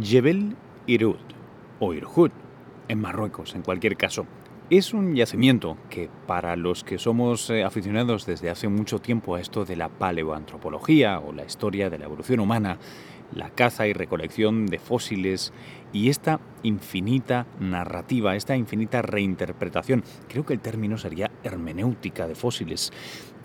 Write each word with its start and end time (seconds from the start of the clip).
Jebel 0.00 0.54
Irud, 0.86 1.16
o 1.80 1.92
Irhud, 1.92 2.30
en 2.86 3.00
Marruecos, 3.00 3.54
en 3.56 3.62
cualquier 3.62 3.96
caso. 3.96 4.26
Es 4.70 4.94
un 4.94 5.16
yacimiento 5.16 5.76
que 5.90 6.08
para 6.26 6.54
los 6.54 6.84
que 6.84 6.98
somos 6.98 7.50
eh, 7.50 7.64
aficionados 7.64 8.24
desde 8.24 8.50
hace 8.50 8.68
mucho 8.68 9.00
tiempo 9.00 9.34
a 9.34 9.40
esto 9.40 9.64
de 9.64 9.74
la 9.74 9.88
paleoantropología 9.88 11.18
o 11.18 11.32
la 11.32 11.44
historia 11.44 11.90
de 11.90 11.98
la 11.98 12.04
evolución 12.04 12.38
humana, 12.38 12.78
la 13.34 13.50
caza 13.50 13.88
y 13.88 13.92
recolección 13.92 14.66
de 14.66 14.78
fósiles 14.78 15.52
y 15.92 16.10
esta 16.10 16.38
infinita 16.62 17.46
narrativa, 17.58 18.36
esta 18.36 18.56
infinita 18.56 19.02
reinterpretación, 19.02 20.04
creo 20.28 20.46
que 20.46 20.54
el 20.54 20.60
término 20.60 20.96
sería 20.96 21.30
hermenéutica 21.42 22.28
de 22.28 22.36
fósiles, 22.36 22.92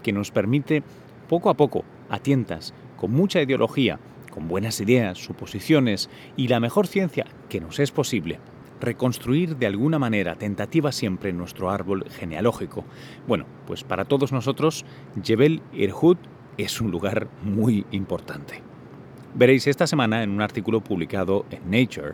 que 0.03 0.13
nos 0.13 0.29
permite 0.29 0.83
poco 1.27 1.49
a 1.49 1.55
poco, 1.55 1.83
a 2.09 2.19
tientas, 2.19 2.73
con 2.95 3.11
mucha 3.11 3.41
ideología, 3.41 3.99
con 4.33 4.47
buenas 4.47 4.81
ideas, 4.81 5.19
suposiciones 5.19 6.09
y 6.35 6.47
la 6.47 6.59
mejor 6.59 6.87
ciencia 6.87 7.27
que 7.49 7.61
nos 7.61 7.77
es 7.77 7.91
posible, 7.91 8.39
reconstruir 8.81 9.57
de 9.57 9.67
alguna 9.67 9.99
manera, 9.99 10.33
tentativa 10.33 10.91
siempre, 10.91 11.31
nuestro 11.33 11.69
árbol 11.69 12.05
genealógico. 12.09 12.83
Bueno, 13.27 13.45
pues 13.67 13.83
para 13.83 14.05
todos 14.05 14.31
nosotros, 14.31 14.85
Jebel 15.23 15.61
Irhud 15.71 16.17
es 16.57 16.81
un 16.81 16.89
lugar 16.89 17.27
muy 17.43 17.85
importante. 17.91 18.63
Veréis 19.35 19.67
esta 19.67 19.85
semana 19.85 20.23
en 20.23 20.31
un 20.31 20.41
artículo 20.41 20.81
publicado 20.81 21.45
en 21.51 21.69
Nature, 21.69 22.13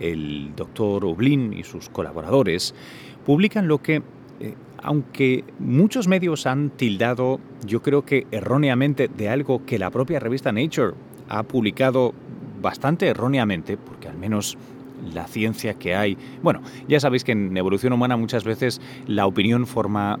el 0.00 0.56
doctor 0.56 1.04
Oblin 1.04 1.52
y 1.52 1.62
sus 1.62 1.88
colaboradores 1.88 2.74
publican 3.24 3.68
lo 3.68 3.80
que, 3.80 4.02
eh, 4.40 4.56
aunque 4.82 5.44
muchos 5.60 6.08
medios 6.08 6.48
han 6.48 6.70
tildado, 6.70 7.38
yo 7.64 7.80
creo 7.80 8.04
que 8.04 8.26
erróneamente, 8.32 9.06
de 9.06 9.28
algo 9.28 9.64
que 9.64 9.78
la 9.78 9.92
propia 9.92 10.18
revista 10.18 10.50
Nature 10.50 10.94
ha 11.28 11.42
publicado 11.42 12.14
bastante 12.60 13.08
erróneamente, 13.08 13.76
porque 13.76 14.08
al 14.08 14.16
menos 14.16 14.56
la 15.12 15.26
ciencia 15.26 15.74
que 15.74 15.94
hay. 15.94 16.16
Bueno, 16.42 16.62
ya 16.88 17.00
sabéis 17.00 17.24
que 17.24 17.32
en 17.32 17.56
evolución 17.56 17.92
humana 17.92 18.16
muchas 18.16 18.44
veces 18.44 18.80
la 19.06 19.26
opinión 19.26 19.66
forma 19.66 20.18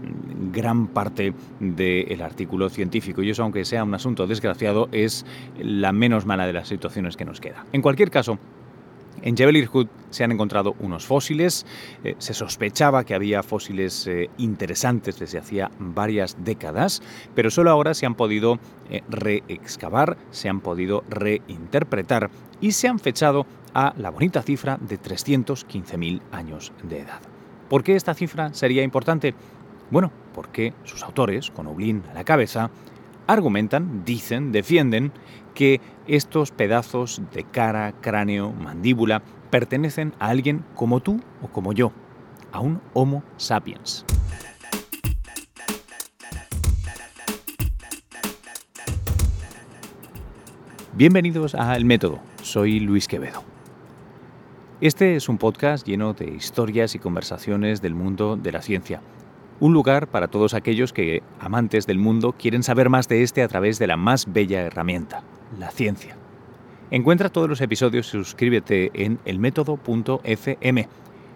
gran 0.52 0.88
parte 0.88 1.32
del 1.60 2.22
artículo 2.22 2.68
científico 2.68 3.22
y 3.22 3.30
eso, 3.30 3.42
aunque 3.42 3.64
sea 3.64 3.84
un 3.84 3.94
asunto 3.94 4.26
desgraciado, 4.26 4.88
es 4.92 5.24
la 5.58 5.92
menos 5.92 6.26
mala 6.26 6.46
de 6.46 6.52
las 6.52 6.68
situaciones 6.68 7.16
que 7.16 7.24
nos 7.24 7.40
queda. 7.40 7.64
En 7.72 7.82
cualquier 7.82 8.10
caso, 8.10 8.38
en 9.22 9.36
Jebel 9.36 9.56
Irhoud 9.56 9.88
se 10.10 10.24
han 10.24 10.32
encontrado 10.32 10.74
unos 10.80 11.06
fósiles. 11.06 11.66
Eh, 12.04 12.14
se 12.18 12.34
sospechaba 12.34 13.04
que 13.04 13.14
había 13.14 13.42
fósiles 13.42 14.06
eh, 14.06 14.30
interesantes 14.38 15.18
desde 15.18 15.38
hacía 15.38 15.70
varias 15.78 16.36
décadas, 16.44 17.02
pero 17.34 17.50
solo 17.50 17.70
ahora 17.70 17.94
se 17.94 18.06
han 18.06 18.14
podido 18.14 18.58
eh, 18.90 19.02
reexcavar, 19.08 20.16
se 20.30 20.48
han 20.48 20.60
podido 20.60 21.04
reinterpretar 21.08 22.30
y 22.60 22.72
se 22.72 22.88
han 22.88 22.98
fechado 22.98 23.46
a 23.74 23.92
la 23.96 24.10
bonita 24.10 24.42
cifra 24.42 24.78
de 24.80 25.00
315.000 25.00 26.20
años 26.30 26.72
de 26.82 27.00
edad. 27.00 27.20
¿Por 27.68 27.82
qué 27.82 27.96
esta 27.96 28.14
cifra 28.14 28.54
sería 28.54 28.82
importante? 28.82 29.34
Bueno, 29.90 30.10
porque 30.34 30.72
sus 30.84 31.02
autores, 31.02 31.50
con 31.50 31.66
Oblin 31.66 32.02
a 32.10 32.14
la 32.14 32.24
cabeza, 32.24 32.70
argumentan, 33.26 34.04
dicen, 34.04 34.52
defienden 34.52 35.12
que 35.54 35.80
estos 36.06 36.50
pedazos 36.50 37.22
de 37.32 37.44
cara, 37.44 37.92
cráneo, 38.00 38.52
mandíbula 38.52 39.22
pertenecen 39.50 40.12
a 40.18 40.28
alguien 40.28 40.64
como 40.74 41.00
tú 41.00 41.20
o 41.42 41.48
como 41.48 41.72
yo, 41.72 41.92
a 42.52 42.60
un 42.60 42.80
Homo 42.92 43.22
sapiens. 43.36 44.04
Bienvenidos 50.96 51.54
a 51.54 51.74
El 51.76 51.84
Método, 51.84 52.20
soy 52.42 52.78
Luis 52.78 53.08
Quevedo. 53.08 53.42
Este 54.80 55.16
es 55.16 55.28
un 55.28 55.38
podcast 55.38 55.86
lleno 55.86 56.12
de 56.12 56.26
historias 56.26 56.94
y 56.94 56.98
conversaciones 56.98 57.80
del 57.80 57.94
mundo 57.94 58.36
de 58.36 58.52
la 58.52 58.62
ciencia 58.62 59.00
un 59.60 59.72
lugar 59.72 60.08
para 60.08 60.28
todos 60.28 60.54
aquellos 60.54 60.92
que, 60.92 61.22
amantes 61.40 61.86
del 61.86 61.98
mundo, 61.98 62.34
quieren 62.38 62.62
saber 62.62 62.90
más 62.90 63.08
de 63.08 63.22
este 63.22 63.42
a 63.42 63.48
través 63.48 63.78
de 63.78 63.86
la 63.86 63.96
más 63.96 64.32
bella 64.32 64.62
herramienta, 64.62 65.22
la 65.58 65.70
ciencia. 65.70 66.16
Encuentra 66.90 67.28
todos 67.28 67.48
los 67.48 67.60
episodios 67.60 68.08
y 68.08 68.10
suscríbete 68.10 68.90
en 68.94 69.18
elmétodo.fm. 69.24 70.88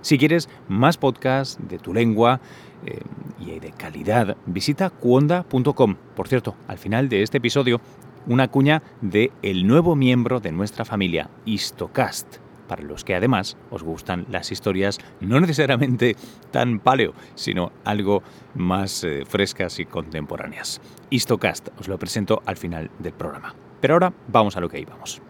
Si 0.03 0.19
quieres 0.19 0.49
más 0.69 0.97
podcasts 0.97 1.59
de 1.69 1.79
tu 1.79 1.93
lengua 1.93 2.41
eh, 2.87 3.01
y 3.41 3.59
de 3.59 3.73
calidad, 3.73 4.37
visita 4.47 4.91
cuonda.com. 4.91 5.97
Por 6.15 6.29
cierto, 6.29 6.55
al 6.69 6.79
final 6.79 7.09
de 7.09 7.23
este 7.23 7.39
episodio, 7.39 7.81
una 8.27 8.49
cuña 8.49 8.83
de 9.01 9.33
el 9.43 9.67
nuevo 9.67 9.97
miembro 9.97 10.39
de 10.41 10.53
nuestra 10.53 10.85
familia, 10.85 11.31
Histocast 11.45 12.39
para 12.69 12.83
los 12.83 13.03
que 13.05 13.17
además 13.17 13.57
os 13.71 13.83
gustan 13.83 14.27
las 14.31 14.53
historias 14.53 14.99
no 15.21 15.41
necesariamente 15.41 16.15
tan 16.53 16.79
paleo, 16.79 17.15
sino 17.35 17.73
algo 17.85 18.23
más 18.55 19.03
eh, 19.03 19.25
frescas 19.27 19.81
y 19.81 19.87
contemporáneas. 19.87 20.81
Histocast, 21.11 21.69
os 21.81 21.89
lo 21.89 21.99
presento 21.99 22.43
al 22.47 22.57
final 22.57 22.91
del 22.99 23.13
programa. 23.13 23.55
Pero 23.81 23.95
ahora 23.95 24.13
vamos 24.29 24.57
a 24.57 24.61
lo 24.61 24.69
que 24.69 24.81
íbamos. 24.81 25.23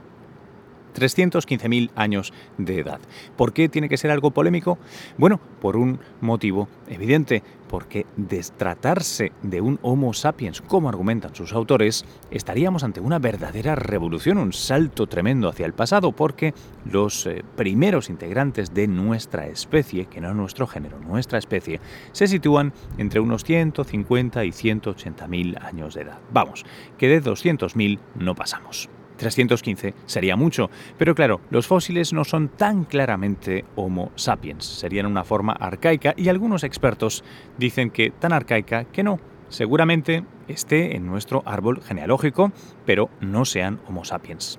315.000 0.98 1.91
años 1.94 2.32
de 2.56 2.81
edad. 2.81 3.00
¿Por 3.36 3.53
qué 3.53 3.69
tiene 3.69 3.88
que 3.88 3.97
ser 3.97 4.10
algo 4.10 4.31
polémico? 4.31 4.78
Bueno, 5.16 5.41
por 5.60 5.76
un 5.76 6.00
motivo 6.20 6.69
evidente, 6.88 7.42
porque 7.69 8.06
destratarse 8.16 9.32
de 9.42 9.60
un 9.60 9.78
Homo 9.82 10.14
sapiens, 10.14 10.60
como 10.60 10.88
argumentan 10.88 11.34
sus 11.34 11.53
autores, 11.53 12.04
estaríamos 12.31 12.82
ante 12.82 13.00
una 13.00 13.19
verdadera 13.19 13.75
revolución, 13.75 14.38
un 14.38 14.53
salto 14.53 15.06
tremendo 15.06 15.48
hacia 15.48 15.66
el 15.66 15.75
pasado, 15.75 16.12
porque 16.12 16.54
los 16.84 17.26
eh, 17.26 17.44
primeros 17.56 18.08
integrantes 18.08 18.75
de 18.75 18.88
nuestra 18.88 19.47
especie, 19.47 20.06
que 20.06 20.20
no 20.20 20.34
nuestro 20.34 20.66
género, 20.66 20.98
nuestra 20.98 21.38
especie, 21.38 21.81
se 22.12 22.26
sitúan 22.26 22.72
entre 22.97 23.20
unos 23.20 23.44
150 23.44 24.44
y 24.44 24.50
180.000 24.50 25.62
años 25.62 25.94
de 25.94 26.03
edad. 26.03 26.19
Vamos, 26.32 26.64
que 26.97 27.08
de 27.08 27.22
200.000 27.22 27.98
no 28.16 28.34
pasamos. 28.34 28.88
315 29.19 29.95
sería 30.06 30.37
mucho, 30.37 30.71
pero 30.97 31.15
claro, 31.15 31.41
los 31.51 31.67
fósiles 31.67 32.12
no 32.15 32.25
son 32.25 32.49
tan 32.49 32.84
claramente 32.84 33.67
Homo 33.77 34.11
sapiens, 34.15 34.65
serían 34.65 35.06
una 35.06 35.25
forma 35.25 35.53
arcaica 35.53 36.15
y 36.17 36.29
algunos 36.29 36.65
expertos 36.65 37.23
dicen 37.59 37.91
que 37.91 38.11
tan 38.11 38.33
arcaica 38.33 38.84
que 38.84 39.03
no, 39.03 39.19
seguramente 39.49 40.25
esté 40.47 40.97
en 40.97 41.06
nuestro 41.06 41.43
árbol 41.45 41.83
genealógico, 41.83 42.53
pero 42.87 43.11
no 43.21 43.45
sean 43.45 43.81
Homo 43.87 44.05
sapiens. 44.05 44.59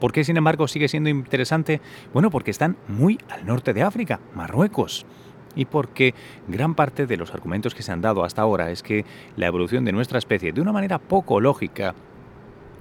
¿Por 0.00 0.12
qué, 0.12 0.24
sin 0.24 0.36
embargo, 0.36 0.66
sigue 0.66 0.88
siendo 0.88 1.10
interesante? 1.10 1.80
Bueno, 2.12 2.30
porque 2.30 2.50
están 2.50 2.76
muy 2.88 3.20
al 3.28 3.46
norte 3.46 3.72
de 3.72 3.82
África, 3.82 4.18
Marruecos 4.34 5.06
y 5.54 5.66
porque 5.66 6.14
gran 6.48 6.74
parte 6.74 7.06
de 7.06 7.16
los 7.16 7.32
argumentos 7.32 7.74
que 7.74 7.82
se 7.82 7.92
han 7.92 8.00
dado 8.00 8.24
hasta 8.24 8.42
ahora 8.42 8.70
es 8.70 8.82
que 8.82 9.04
la 9.36 9.46
evolución 9.46 9.84
de 9.84 9.92
nuestra 9.92 10.18
especie, 10.18 10.52
de 10.52 10.60
una 10.60 10.72
manera 10.72 10.98
poco 10.98 11.40
lógica, 11.40 11.94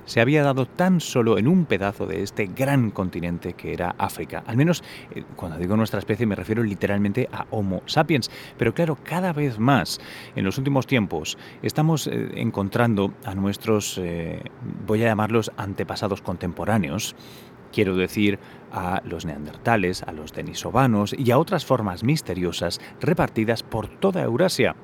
se 0.05 0.21
había 0.21 0.43
dado 0.43 0.65
tan 0.65 0.99
solo 0.99 1.37
en 1.37 1.47
un 1.47 1.65
pedazo 1.65 2.05
de 2.05 2.23
este 2.23 2.47
gran 2.47 2.91
continente 2.91 3.53
que 3.53 3.73
era 3.73 3.95
África. 3.97 4.43
Al 4.45 4.57
menos 4.57 4.83
eh, 5.13 5.23
cuando 5.35 5.57
digo 5.57 5.77
nuestra 5.77 5.99
especie 5.99 6.25
me 6.25 6.35
refiero 6.35 6.63
literalmente 6.63 7.29
a 7.31 7.45
Homo 7.51 7.81
sapiens. 7.85 8.29
Pero 8.57 8.73
claro, 8.73 8.97
cada 9.03 9.33
vez 9.33 9.59
más 9.59 9.99
en 10.35 10.43
los 10.43 10.57
últimos 10.57 10.87
tiempos 10.87 11.37
estamos 11.61 12.07
eh, 12.07 12.31
encontrando 12.35 13.13
a 13.25 13.35
nuestros, 13.35 13.97
eh, 13.97 14.41
voy 14.85 15.03
a 15.03 15.07
llamarlos 15.07 15.51
antepasados 15.57 16.21
contemporáneos, 16.21 17.15
quiero 17.71 17.95
decir 17.95 18.39
a 18.71 19.01
los 19.05 19.25
neandertales, 19.25 20.03
a 20.03 20.11
los 20.11 20.33
denisovanos 20.33 21.13
y 21.17 21.31
a 21.31 21.37
otras 21.37 21.65
formas 21.65 22.03
misteriosas 22.03 22.79
repartidas 22.99 23.63
por 23.63 23.87
toda 23.87 24.23
Eurasia. 24.23 24.75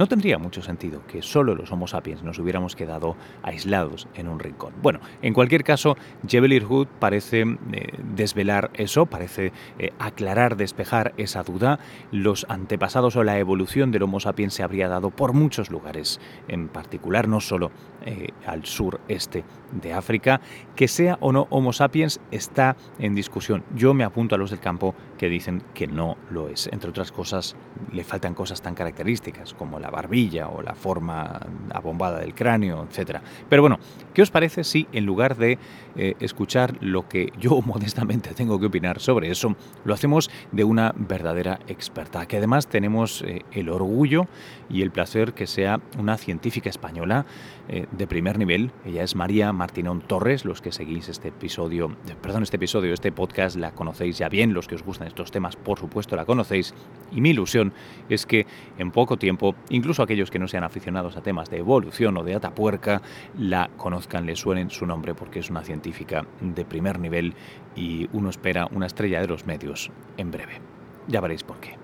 No 0.00 0.06
tendría 0.06 0.38
mucho 0.38 0.62
sentido 0.62 1.02
que 1.06 1.20
solo 1.20 1.54
los 1.54 1.70
Homo 1.72 1.86
sapiens 1.86 2.22
nos 2.22 2.38
hubiéramos 2.38 2.74
quedado 2.74 3.16
aislados 3.42 4.08
en 4.14 4.28
un 4.28 4.38
rincón. 4.38 4.72
Bueno, 4.80 4.98
en 5.20 5.34
cualquier 5.34 5.62
caso, 5.62 5.94
Jebel 6.26 6.54
Irhoud 6.54 6.86
parece 6.98 7.42
eh, 7.42 7.92
desvelar 8.02 8.70
eso, 8.72 9.04
parece 9.04 9.52
eh, 9.78 9.92
aclarar, 9.98 10.56
despejar 10.56 11.12
esa 11.18 11.42
duda. 11.42 11.80
Los 12.12 12.46
antepasados 12.48 13.14
o 13.16 13.24
la 13.24 13.38
evolución 13.38 13.90
del 13.90 14.04
Homo 14.04 14.20
sapiens 14.20 14.54
se 14.54 14.62
habría 14.62 14.88
dado 14.88 15.10
por 15.10 15.34
muchos 15.34 15.70
lugares, 15.70 16.18
en 16.48 16.68
particular 16.68 17.28
no 17.28 17.42
solo 17.42 17.70
eh, 18.06 18.28
al 18.46 18.64
sureste 18.64 19.44
de 19.70 19.92
África. 19.92 20.40
Que 20.76 20.88
sea 20.88 21.18
o 21.20 21.30
no 21.30 21.46
Homo 21.50 21.74
sapiens 21.74 22.22
está 22.30 22.74
en 22.98 23.14
discusión. 23.14 23.64
Yo 23.74 23.92
me 23.92 24.04
apunto 24.04 24.34
a 24.34 24.38
los 24.38 24.48
del 24.48 24.60
campo 24.60 24.94
que 25.18 25.28
dicen 25.28 25.62
que 25.74 25.86
no 25.86 26.16
lo 26.30 26.48
es. 26.48 26.70
Entre 26.72 26.88
otras 26.88 27.12
cosas, 27.12 27.54
le 27.92 28.02
faltan 28.02 28.32
cosas 28.32 28.62
tan 28.62 28.74
características 28.74 29.52
como 29.52 29.78
la 29.78 29.89
la 29.90 29.96
barbilla 29.96 30.48
o 30.48 30.62
la 30.62 30.74
forma 30.74 31.40
abombada 31.72 32.20
del 32.20 32.34
cráneo, 32.34 32.86
etc. 32.88 33.18
Pero 33.48 33.62
bueno, 33.62 33.78
¿qué 34.14 34.22
os 34.22 34.30
parece 34.30 34.64
si 34.64 34.86
en 34.92 35.04
lugar 35.04 35.36
de 35.36 35.58
eh, 35.96 36.14
escuchar 36.20 36.76
lo 36.80 37.08
que 37.08 37.32
yo 37.38 37.60
modestamente 37.66 38.32
tengo 38.34 38.60
que 38.60 38.66
opinar 38.66 39.00
sobre 39.00 39.30
eso, 39.30 39.56
lo 39.84 39.94
hacemos 39.94 40.30
de 40.52 40.64
una 40.64 40.94
verdadera 40.96 41.58
experta, 41.66 42.26
que 42.26 42.36
además 42.36 42.68
tenemos 42.68 43.22
eh, 43.22 43.42
el 43.52 43.68
orgullo 43.68 44.26
y 44.68 44.82
el 44.82 44.90
placer 44.90 45.32
que 45.32 45.46
sea 45.46 45.80
una 45.98 46.16
científica 46.16 46.70
española 46.70 47.26
eh, 47.68 47.86
de 47.90 48.06
primer 48.06 48.38
nivel. 48.38 48.70
Ella 48.84 49.02
es 49.02 49.14
María 49.14 49.52
Martinón 49.52 50.00
Torres, 50.00 50.44
los 50.44 50.60
que 50.60 50.72
seguís 50.72 51.08
este 51.08 51.28
episodio, 51.28 51.96
perdón, 52.22 52.42
este 52.42 52.56
episodio, 52.56 52.92
este 52.94 53.12
podcast 53.12 53.56
la 53.56 53.72
conocéis 53.72 54.18
ya 54.18 54.28
bien, 54.28 54.54
los 54.54 54.68
que 54.68 54.74
os 54.74 54.82
gustan 54.82 55.06
estos 55.06 55.30
temas 55.30 55.56
por 55.56 55.78
supuesto 55.78 56.16
la 56.16 56.24
conocéis 56.24 56.74
y 57.12 57.20
mi 57.20 57.30
ilusión 57.30 57.72
es 58.08 58.26
que 58.26 58.46
en 58.78 58.90
poco 58.90 59.16
tiempo, 59.16 59.54
incluso 59.68 60.02
aquellos 60.02 60.30
que 60.30 60.38
no 60.38 60.48
sean 60.48 60.64
aficionados 60.64 61.16
a 61.16 61.22
temas 61.22 61.50
de 61.50 61.58
evolución 61.58 62.16
o 62.16 62.24
de 62.24 62.34
atapuerca, 62.34 63.02
la 63.38 63.70
conozcan, 63.76 64.26
le 64.26 64.36
suenen 64.36 64.70
su 64.70 64.86
nombre 64.86 65.14
porque 65.14 65.40
es 65.40 65.50
una 65.50 65.62
científica 65.62 66.26
de 66.40 66.64
primer 66.64 66.98
nivel 66.98 67.34
y 67.76 68.08
uno 68.12 68.30
espera 68.30 68.68
una 68.70 68.86
estrella 68.86 69.20
de 69.20 69.28
los 69.28 69.46
medios 69.46 69.90
en 70.16 70.30
breve. 70.30 70.60
Ya 71.08 71.20
veréis 71.20 71.42
por 71.42 71.58
qué. 71.60 71.79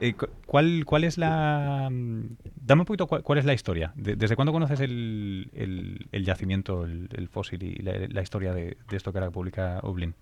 Eh, 0.00 0.14
¿cuál, 0.46 0.84
¿Cuál 0.86 1.04
es 1.04 1.18
la... 1.18 1.88
Mm, 1.90 2.36
dame 2.56 2.82
un 2.82 2.86
poquito 2.86 3.06
cuál, 3.06 3.38
es 3.38 3.44
la 3.44 3.52
historia. 3.52 3.92
¿Desde 3.96 4.34
cuándo 4.34 4.52
conoces 4.52 4.80
el, 4.80 5.50
el, 5.52 6.24
yacimiento, 6.24 6.84
el, 6.84 7.28
fósil 7.30 7.62
y 7.62 7.76
la, 7.82 8.22
historia 8.22 8.54
de, 8.54 8.78
esto 8.90 9.12
que 9.12 9.18
ahora 9.18 9.30
publica 9.30 9.80
Oblin? 9.82 10.14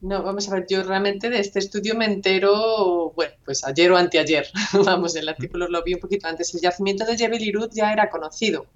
No, 0.00 0.22
vamos 0.22 0.48
a 0.48 0.54
ver, 0.54 0.66
yo 0.68 0.82
realmente 0.82 1.28
de 1.28 1.40
este 1.40 1.58
estudio 1.58 1.94
me 1.94 2.06
entero, 2.06 3.12
bueno, 3.14 3.34
pues 3.44 3.64
ayer 3.64 3.90
o 3.90 3.98
anteayer, 3.98 4.46
vamos, 4.86 5.14
el 5.16 5.28
artículo 5.28 5.68
lo 5.68 5.82
vi 5.82 5.94
un 5.94 6.00
poquito 6.00 6.26
antes. 6.26 6.54
El 6.54 6.60
yacimiento 6.60 7.04
de 7.04 7.18
Jebel 7.18 7.42
Irud 7.42 7.68
ya 7.72 7.92
era 7.92 8.08
conocido, 8.08 8.66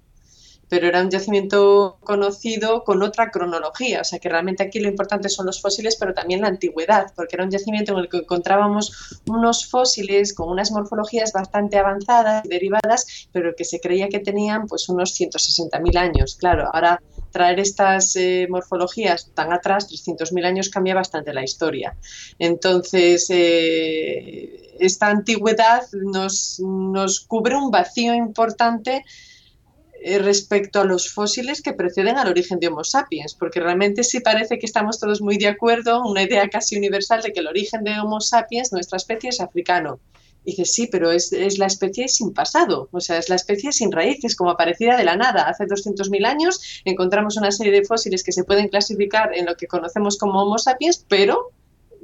pero 0.69 0.87
era 0.87 1.01
un 1.01 1.09
yacimiento 1.09 1.97
conocido 2.03 2.83
con 2.83 3.03
otra 3.03 3.31
cronología, 3.31 4.01
o 4.01 4.03
sea 4.03 4.19
que 4.19 4.29
realmente 4.29 4.63
aquí 4.63 4.79
lo 4.79 4.89
importante 4.89 5.29
son 5.29 5.45
los 5.45 5.61
fósiles, 5.61 5.95
pero 5.95 6.13
también 6.13 6.41
la 6.41 6.47
antigüedad, 6.47 7.13
porque 7.15 7.35
era 7.35 7.43
un 7.43 7.51
yacimiento 7.51 7.93
en 7.93 7.99
el 7.99 8.09
que 8.09 8.17
encontrábamos 8.17 9.21
unos 9.27 9.67
fósiles 9.67 10.33
con 10.33 10.49
unas 10.49 10.71
morfologías 10.71 11.31
bastante 11.31 11.77
avanzadas 11.77 12.45
y 12.45 12.49
derivadas, 12.49 13.27
pero 13.31 13.55
que 13.55 13.65
se 13.65 13.79
creía 13.79 14.09
que 14.09 14.19
tenían 14.19 14.67
pues 14.67 14.89
unos 14.89 15.19
160.000 15.19 15.97
años. 15.97 16.35
Claro, 16.35 16.69
ahora 16.73 17.01
traer 17.31 17.59
estas 17.59 18.15
eh, 18.15 18.47
morfologías 18.49 19.29
tan 19.33 19.51
atrás, 19.51 19.89
300.000 19.89 20.45
años, 20.45 20.69
cambia 20.69 20.95
bastante 20.95 21.33
la 21.33 21.43
historia. 21.43 21.95
Entonces, 22.39 23.27
eh, 23.29 24.75
esta 24.79 25.07
antigüedad 25.07 25.83
nos, 25.91 26.59
nos 26.59 27.19
cubre 27.19 27.55
un 27.55 27.71
vacío 27.71 28.13
importante 28.13 29.03
eh, 30.07 30.19
respecto 30.19 30.81
a 30.81 30.85
los 30.85 31.11
fósiles 31.11 31.63
que 31.63 31.73
preceden 31.73 32.19
al 32.19 32.27
origen 32.27 32.59
de 32.59 32.67
Homo 32.67 32.83
sapiens, 32.83 33.33
porque 33.33 33.59
realmente 33.59 34.03
sí 34.03 34.19
parece 34.19 34.59
que 34.59 34.67
estamos 34.67 34.99
todos 34.99 35.19
muy 35.19 35.39
de 35.39 35.47
acuerdo, 35.47 36.03
una 36.03 36.21
idea 36.21 36.47
casi 36.47 36.77
universal 36.77 37.23
de 37.23 37.33
que 37.33 37.39
el 37.39 37.47
origen 37.47 37.83
de 37.83 37.99
Homo 37.99 38.21
sapiens, 38.21 38.71
nuestra 38.71 38.97
especie, 38.97 39.31
es 39.31 39.41
africano. 39.41 39.99
Y 40.43 40.51
dice, 40.51 40.65
sí, 40.65 40.87
pero 40.91 41.09
es, 41.09 41.33
es, 41.33 41.57
la 41.57 41.65
especie 41.65 42.07
sin 42.07 42.35
pasado, 42.35 42.87
o 42.91 43.01
sea, 43.01 43.17
es 43.17 43.29
la 43.29 43.35
especie 43.35 43.71
sin 43.71 43.91
raíces, 43.91 44.35
como 44.35 44.51
aparecida 44.51 44.95
de 44.95 45.05
la 45.05 45.15
nada. 45.15 45.49
Hace 45.49 45.63
200.000 45.63 46.23
años 46.27 46.61
encontramos 46.85 47.35
una 47.37 47.51
serie 47.51 47.73
de 47.73 47.83
fósiles 47.83 48.23
que 48.23 48.31
se 48.31 48.43
pueden 48.43 48.67
clasificar 48.67 49.35
en 49.35 49.47
lo 49.47 49.55
que 49.55 49.65
conocemos 49.65 50.19
como 50.19 50.39
Homo 50.39 50.59
sapiens, 50.59 51.03
pero 51.09 51.51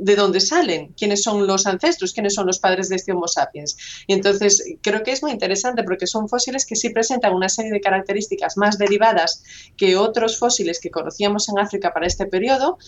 de 0.02 0.16
dónde 0.16 0.40
salen, 0.40 0.94
quiénes 0.98 1.22
son 1.22 1.46
los 1.46 1.68
ancestros, 1.68 2.12
quiénes 2.12 2.34
son 2.34 2.48
los 2.48 2.58
padres 2.58 2.90
de 2.90 2.96
este 2.96 3.12
Homo 3.12 3.28
sapiens. 3.28 3.78
Y 4.08 4.14
entonces 4.14 4.64
creo 4.82 5.04
que 5.04 5.12
es 5.12 5.22
muy 5.22 5.32
interesante 5.32 5.84
porque 5.84 6.08
son 6.08 6.28
fósiles 6.28 6.66
que 6.66 6.76
sí 6.76 6.90
presentan 6.90 7.36
una 7.36 7.50
serie 7.50 7.72
de 7.72 7.80
características 7.80 8.58
más 8.58 8.80
derivadas 8.80 9.44
que 9.78 9.98
otros 9.98 10.40
fósiles 10.40 10.80
que 10.80 10.90
conocíamos 10.90 11.50
en 11.50 11.60
África 11.60 11.94
para 11.94 12.08
este 12.08 12.26
periodo. 12.26 12.80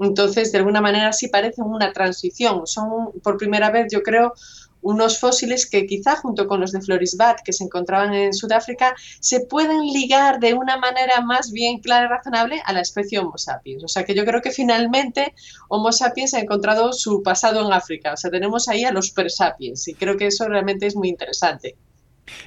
Entonces, 0.00 0.50
de 0.50 0.58
alguna 0.58 0.80
manera 0.80 1.12
sí 1.12 1.28
parecen 1.28 1.66
una 1.66 1.92
transición. 1.92 2.66
Son 2.66 3.12
por 3.22 3.36
primera 3.36 3.70
vez, 3.70 3.88
yo 3.92 4.02
creo, 4.02 4.32
unos 4.82 5.18
fósiles 5.18 5.68
que 5.68 5.86
quizá 5.86 6.16
junto 6.16 6.46
con 6.46 6.60
los 6.60 6.72
de 6.72 6.82
Florisbat 6.82 7.40
que 7.42 7.52
se 7.52 7.64
encontraban 7.64 8.12
en 8.14 8.34
Sudáfrica 8.34 8.94
se 9.20 9.40
pueden 9.46 9.80
ligar 9.80 10.40
de 10.40 10.54
una 10.54 10.76
manera 10.76 11.20
más 11.22 11.52
bien 11.52 11.78
clara 11.78 12.06
y 12.06 12.08
razonable 12.08 12.62
a 12.64 12.72
la 12.72 12.80
especie 12.80 13.18
Homo 13.18 13.38
sapiens. 13.38 13.84
O 13.84 13.88
sea 13.88 14.04
que 14.04 14.14
yo 14.14 14.24
creo 14.24 14.42
que 14.42 14.50
finalmente 14.50 15.34
Homo 15.68 15.92
sapiens 15.92 16.34
ha 16.34 16.40
encontrado 16.40 16.92
su 16.92 17.22
pasado 17.22 17.64
en 17.64 17.72
África. 17.72 18.12
O 18.12 18.16
sea, 18.16 18.30
tenemos 18.30 18.68
ahí 18.68 18.84
a 18.84 18.92
los 18.92 19.10
presapiens 19.10 19.88
y 19.88 19.94
creo 19.94 20.16
que 20.16 20.26
eso 20.26 20.46
realmente 20.48 20.86
es 20.86 20.96
muy 20.96 21.08
interesante. 21.08 21.76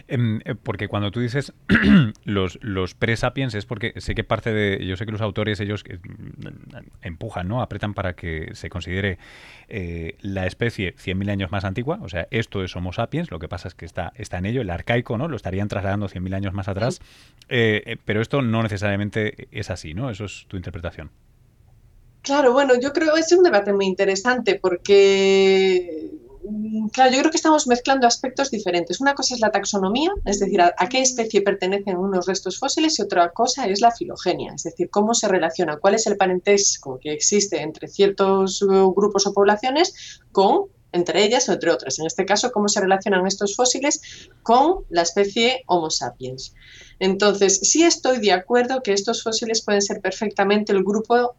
Em, 0.07 0.41
eh, 0.45 0.55
porque 0.55 0.87
cuando 0.87 1.11
tú 1.11 1.19
dices 1.19 1.53
los, 2.23 2.59
los 2.61 2.93
pre-sapiens 2.93 3.53
es 3.55 3.65
porque 3.65 3.93
sé 3.97 4.15
que 4.15 4.23
parte 4.23 4.53
de. 4.53 4.85
Yo 4.85 4.95
sé 4.97 5.05
que 5.05 5.11
los 5.11 5.21
autores, 5.21 5.59
ellos 5.59 5.83
mm, 5.83 6.77
empujan, 7.01 7.47
¿no? 7.47 7.61
Apretan 7.61 7.93
para 7.93 8.13
que 8.13 8.51
se 8.53 8.69
considere 8.69 9.17
eh, 9.67 10.15
la 10.21 10.45
especie 10.45 10.95
100.000 10.95 11.29
años 11.29 11.51
más 11.51 11.65
antigua. 11.65 11.99
O 12.01 12.09
sea, 12.09 12.27
esto 12.31 12.63
es 12.63 12.75
Homo 12.75 12.93
sapiens. 12.93 13.31
Lo 13.31 13.39
que 13.39 13.47
pasa 13.47 13.67
es 13.67 13.75
que 13.75 13.85
está, 13.85 14.13
está 14.15 14.37
en 14.37 14.45
ello. 14.45 14.61
El 14.61 14.69
arcaico, 14.69 15.17
¿no? 15.17 15.27
Lo 15.27 15.35
estarían 15.35 15.67
trasladando 15.67 16.07
100.000 16.07 16.35
años 16.35 16.53
más 16.53 16.67
atrás. 16.67 16.99
Eh, 17.49 17.97
pero 18.05 18.21
esto 18.21 18.41
no 18.41 18.63
necesariamente 18.63 19.47
es 19.51 19.69
así, 19.69 19.93
¿no? 19.93 20.09
Eso 20.09 20.25
es 20.25 20.45
tu 20.47 20.57
interpretación. 20.57 21.11
Claro, 22.25 22.53
bueno, 22.53 22.73
yo 22.81 22.91
creo 22.91 23.13
que 23.13 23.19
es 23.19 23.31
un 23.33 23.43
debate 23.43 23.71
muy 23.71 23.85
interesante 23.85 24.55
porque 24.59 26.09
claro, 26.91 27.11
yo 27.11 27.19
creo 27.19 27.31
que 27.31 27.37
estamos 27.37 27.67
mezclando 27.67 28.07
aspectos 28.07 28.51
diferentes. 28.51 29.01
Una 29.01 29.13
cosa 29.13 29.35
es 29.35 29.41
la 29.41 29.51
taxonomía, 29.51 30.11
es 30.25 30.39
decir, 30.39 30.61
a, 30.61 30.73
qué 30.89 31.01
especie 31.01 31.41
pertenecen 31.41 31.97
unos 31.97 32.25
restos 32.25 32.59
fósiles, 32.59 32.99
y 32.99 33.01
otra 33.01 33.31
cosa 33.31 33.67
es 33.67 33.81
la 33.81 33.91
filogenia, 33.91 34.53
es 34.55 34.63
decir, 34.63 34.89
cómo 34.89 35.13
se 35.13 35.27
relaciona, 35.27 35.77
cuál 35.77 35.95
es 35.95 36.07
el 36.07 36.17
parentesco 36.17 36.99
que 36.99 37.13
existe 37.13 37.61
entre 37.61 37.87
ciertos 37.87 38.61
uh, 38.61 38.93
grupos 38.93 39.27
o 39.27 39.33
poblaciones 39.33 40.21
con 40.31 40.65
entre 40.95 41.25
ellas 41.25 41.49
o 41.49 41.53
entre 41.53 41.71
otras. 41.71 41.99
En 41.99 42.05
este 42.05 42.25
caso, 42.25 42.51
cómo 42.51 42.69
se 42.69 42.79
relacionan 42.79 43.27
estos 43.27 43.55
fósiles 43.55 44.01
con 44.43 44.85
la 44.89 45.01
especie 45.01 45.63
Homo 45.67 45.89
sapiens. 45.89 46.53
Entonces, 46.99 47.59
sí 47.63 47.83
estoy 47.83 48.19
de 48.19 48.31
acuerdo 48.31 48.81
que 48.81 48.93
estos 48.93 49.21
fósiles 49.21 49.61
pueden 49.61 49.81
ser 49.81 49.99
perfectamente 49.99 50.71
el 50.71 50.85
grupo 50.85 51.35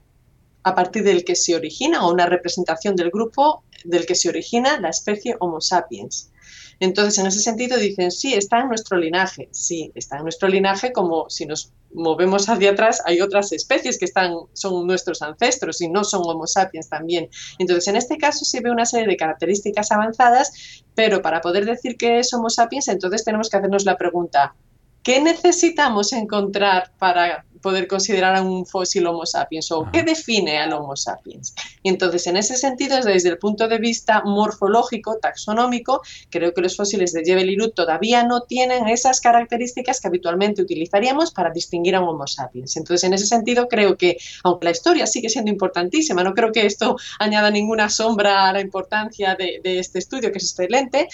a 0.67 0.75
partir 0.75 1.05
del 1.05 1.25
que 1.25 1.37
se 1.37 1.55
origina 1.55 2.05
o 2.05 2.13
una 2.13 2.27
representación 2.27 2.97
del 2.97 3.13
grupo 3.13 3.63
del 3.85 4.05
que 4.05 4.17
se 4.17 4.29
origina 4.29 4.81
la 4.81 4.89
especie 4.89 5.37
Homo 5.39 5.61
sapiens. 5.61 6.33
Entonces, 6.81 7.17
en 7.19 7.29
ese 7.29 7.39
sentido 7.39 7.79
dicen, 7.79 8.11
sí, 8.11 8.35
está 8.35 8.63
en 8.63 8.69
nuestro 8.69 8.99
linaje, 8.99 9.49
sí, 9.53 9.93
está 9.95 10.17
en 10.17 10.25
nuestro 10.25 10.49
linaje 10.49 10.93
como 10.93 11.31
si 11.31 11.47
nos 11.47 11.73
movemos 11.95 12.49
hacia 12.49 12.73
atrás, 12.73 13.01
hay 13.07 13.21
otras 13.21 13.53
especies 13.53 13.97
que 13.97 14.07
están, 14.07 14.35
son 14.55 14.89
nuestros 14.89 15.23
ancestros 15.23 15.81
y 15.81 15.89
no 15.89 16.03
son 16.03 16.23
Homo 16.25 16.49
sapiens 16.49 16.89
también. 16.89 17.29
Entonces, 17.61 17.87
en 17.87 17.95
este 17.95 18.19
caso 18.19 18.45
se 18.45 18.61
ve 18.61 18.73
una 18.73 18.87
serie 18.87 19.07
de 19.07 19.17
características 19.17 19.93
avanzadas, 19.93 20.83
pero 20.97 21.23
para 21.23 21.43
poder 21.43 21.65
decir 21.65 21.97
que 21.97 22.19
es 22.19 22.35
Homo 22.35 22.51
sapiens, 22.51 22.89
entonces 22.89 23.25
tenemos 23.25 23.51
que 23.51 23.59
hacernos 23.59 23.85
la 23.85 23.97
pregunta, 23.97 24.57
¿qué 25.05 25.21
necesitamos 25.21 26.13
encontrar 26.13 26.91
para 26.99 27.47
poder 27.67 27.89
considerar 27.89 28.37
a 28.37 28.43
un 28.43 28.65
fósil 28.65 29.09
Homo 29.09 29.27
sapiens 29.27 29.73
o 29.73 29.89
qué 29.93 30.05
define 30.05 30.59
al 30.59 30.73
Homo 30.73 30.95
sapiens. 30.95 31.53
Y 31.83 31.89
entonces, 31.89 32.29
en 32.29 32.37
ese 32.37 32.57
sentido, 32.57 32.97
desde 33.01 33.29
el 33.29 33.39
punto 33.39 33.67
de 33.67 33.79
vista 33.79 34.23
morfológico, 34.25 35.19
taxonómico, 35.21 36.01
creo 36.31 36.55
que 36.55 36.61
los 36.61 36.77
fósiles 36.77 37.13
de 37.13 37.25
Jebel 37.25 37.51
Irut 37.51 37.75
todavía 37.75 38.23
no 38.23 38.43
tienen 38.43 38.87
esas 38.87 39.21
características 39.21 40.01
que 40.01 40.07
habitualmente 40.07 40.63
utilizaríamos 40.63 41.33
para 41.33 41.51
distinguir 41.51 41.97
a 41.97 42.01
un 42.01 42.11
Homo 42.11 42.29
sapiens. 42.29 42.77
Entonces, 42.77 43.03
en 43.03 43.15
ese 43.15 43.27
sentido, 43.27 43.67
creo 43.67 43.97
que, 43.97 44.17
aunque 44.45 44.67
la 44.67 44.71
historia 44.71 45.09
sigue 45.09 45.29
siendo 45.29 45.51
importantísima, 45.51 46.23
no 46.23 46.35
creo 46.35 46.53
que 46.53 46.67
esto 46.67 46.95
añada 47.19 47.51
ninguna 47.51 47.89
sombra 47.89 48.49
a 48.49 48.53
la 48.53 48.61
importancia 48.61 49.35
de, 49.35 49.61
este 49.65 49.99
estudio, 49.99 50.31
que 50.31 50.39
es 50.39 50.45
excelente, 50.45 51.09